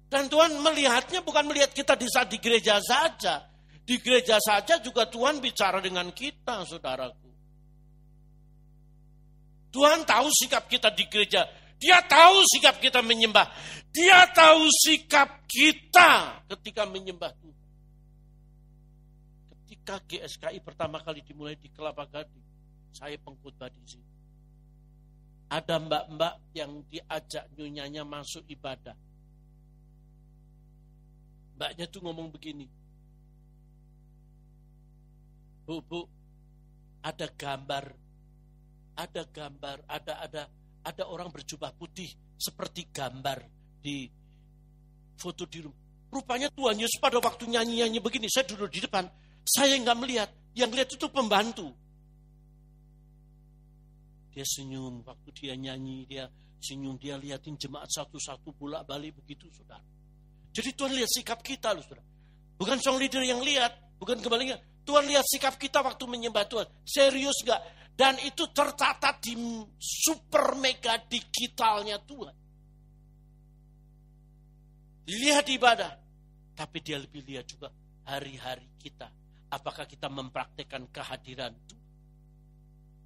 [0.09, 3.45] Dan Tuhan melihatnya bukan melihat kita di saat di gereja saja.
[3.85, 7.29] Di gereja saja juga Tuhan bicara dengan kita, saudaraku.
[9.69, 11.45] Tuhan tahu sikap kita di gereja.
[11.77, 13.49] Dia tahu sikap kita menyembah.
[13.93, 17.65] Dia tahu sikap kita ketika menyembah Tuhan.
[19.53, 22.45] Ketika GSKI pertama kali dimulai di Kelapa Gading,
[22.93, 24.18] saya pengkhotbah di sini.
[25.49, 28.93] Ada mbak-mbak yang diajak nyunyanya masuk ibadah.
[31.57, 32.69] Mbaknya tuh ngomong begini.
[35.65, 36.05] Bu, bu,
[37.01, 37.93] ada gambar
[38.99, 40.41] ada gambar, ada ada
[40.83, 43.39] ada orang berjubah putih seperti gambar
[43.79, 44.11] di
[45.15, 45.79] foto di rumah.
[46.11, 49.07] Rupanya Tuhan Yesus pada waktu nyanyi-nyanyi begini, saya duduk di depan,
[49.45, 51.71] saya nggak melihat, yang lihat itu pembantu.
[54.39, 56.31] Dia senyum waktu dia nyanyi, dia
[56.63, 59.83] senyum, dia liatin jemaat satu-satu bolak balik begitu, saudara.
[60.55, 62.07] Jadi Tuhan lihat sikap kita, loh, saudara.
[62.55, 64.55] Bukan song leader yang lihat, bukan kembalinya.
[64.87, 66.71] Tuhan lihat sikap kita waktu menyembah Tuhan.
[66.87, 67.91] Serius nggak?
[67.99, 69.35] Dan itu tercatat di
[69.75, 72.35] super mega digitalnya Tuhan.
[75.03, 75.91] Dilihat ibadah.
[76.55, 77.75] Tapi dia lebih lihat juga
[78.07, 79.11] hari-hari kita.
[79.51, 81.78] Apakah kita mempraktekkan kehadiran Tuhan.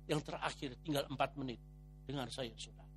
[0.08, 1.60] Yang terakhir tinggal empat menit.
[2.04, 2.88] Dengar saya sudah.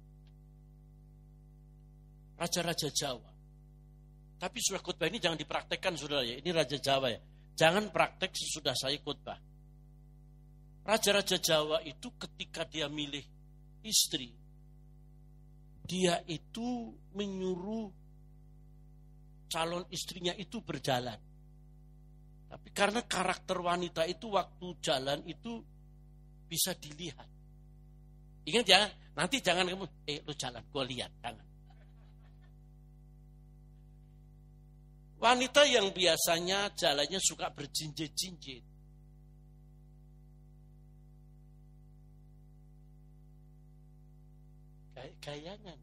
[2.36, 3.30] Raja-raja Jawa.
[4.36, 6.36] Tapi sudah khutbah ini jangan dipraktekkan saudara ya.
[6.36, 7.20] Ini Raja Jawa ya.
[7.56, 9.40] Jangan praktek sesudah saya khutbah.
[10.84, 13.24] Raja-raja Jawa itu ketika dia milih
[13.82, 14.30] istri,
[15.82, 17.88] dia itu menyuruh
[19.48, 21.18] calon istrinya itu berjalan.
[22.46, 25.58] Tapi karena karakter wanita itu waktu jalan itu
[26.46, 27.28] bisa dilihat.
[28.46, 28.86] Ingat ya,
[29.18, 31.46] nanti jangan kamu, eh lu jalan, gue lihat, jangan.
[35.16, 38.62] Wanita yang biasanya jalannya suka berjinjit-jinjit.
[45.26, 45.74] Gayanya.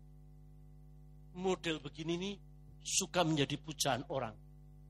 [1.36, 2.36] Model begini nih
[2.80, 4.32] suka menjadi pujaan orang.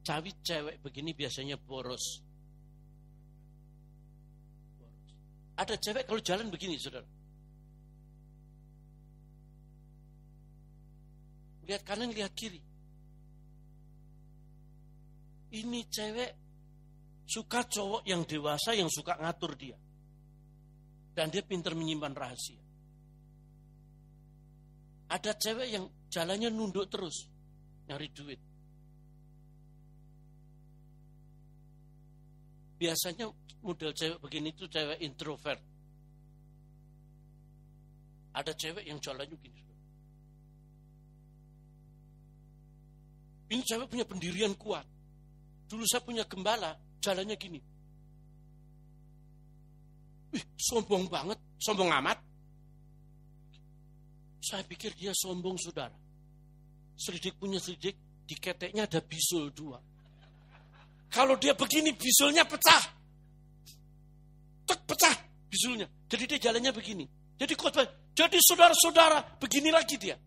[0.05, 2.21] Cawi cewek begini biasanya boros.
[5.53, 7.05] Ada cewek kalau jalan begini, saudara.
[11.63, 12.59] Lihat kanan, lihat kiri.
[15.53, 16.31] Ini cewek
[17.29, 19.77] suka cowok yang dewasa yang suka ngatur dia.
[21.13, 22.57] Dan dia pintar menyimpan rahasia.
[25.13, 27.29] Ada cewek yang jalannya nunduk terus,
[27.85, 28.52] nyari duit.
[32.83, 33.31] Biasanya
[33.63, 35.61] model cewek begini itu cewek introvert.
[38.35, 39.61] Ada cewek yang jalannya gini.
[43.55, 44.83] Ini cewek punya pendirian kuat.
[45.71, 47.61] Dulu saya punya gembala, jalannya gini.
[50.35, 52.19] Wih, sombong banget, sombong amat.
[54.43, 55.95] Saya pikir dia sombong, saudara.
[56.99, 57.95] Selidik punya selidik,
[58.27, 59.92] di keteknya ada bisul dua.
[61.13, 62.81] Kalau dia begini bisulnya pecah.
[64.65, 65.13] Tek pecah
[65.45, 65.85] bisulnya.
[66.09, 67.05] Jadi dia jalannya begini.
[67.37, 67.85] Jadi khotbah.
[68.17, 70.17] Jadi saudara-saudara begini lagi dia.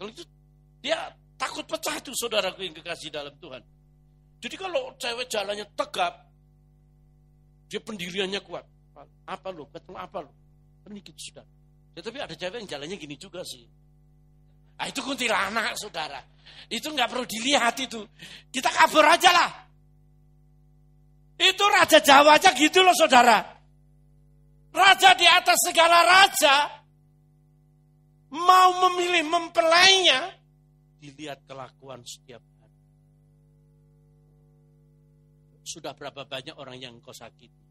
[0.00, 0.24] Kalau itu
[0.80, 3.60] dia takut pecah itu saudaraku yang kekasih dalam Tuhan.
[4.40, 6.24] Jadi kalau cewek jalannya tegap,
[7.68, 8.64] dia pendiriannya kuat.
[9.28, 9.68] Apa lo?
[9.68, 10.32] Ketemu apa lo?
[10.88, 11.48] Ini gitu saudara.
[11.92, 13.68] Ya, tapi ada cewek yang jalannya gini juga sih.
[14.80, 16.20] Ah, itu kuntilanak saudara.
[16.72, 18.00] Itu nggak perlu dilihat itu.
[18.48, 19.65] Kita kabur aja lah.
[21.36, 23.44] Itu Raja Jawa aja gitu loh saudara.
[24.76, 26.84] Raja di atas segala raja
[28.36, 30.36] mau memilih mempelainya
[31.00, 32.80] dilihat kelakuan setiap hari.
[35.64, 37.64] Sudah berapa banyak orang yang kau sakiti?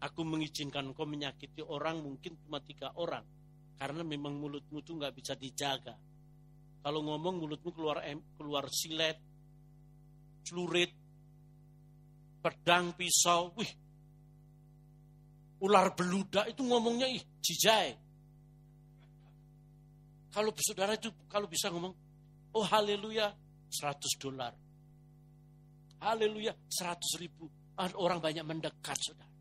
[0.00, 3.24] Aku mengizinkan kau menyakiti orang mungkin cuma tiga orang.
[3.76, 5.92] Karena memang mulutmu tuh nggak bisa dijaga.
[6.80, 8.00] Kalau ngomong mulutmu keluar
[8.40, 9.20] keluar silet,
[10.40, 10.95] celurit,
[12.46, 13.66] pedang, pisau, wih.
[15.66, 17.90] Ular beludak itu ngomongnya ih, jijai.
[20.30, 21.90] Kalau saudara itu kalau bisa ngomong,
[22.54, 23.34] oh haleluya,
[23.66, 24.54] 100 dolar.
[26.06, 27.50] Haleluya, 100 ribu.
[27.98, 29.32] Orang banyak mendekat, saudara.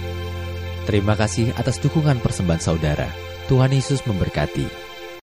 [0.82, 3.06] Terima kasih atas dukungan persembahan saudara.
[3.46, 4.91] Tuhan Yesus memberkati.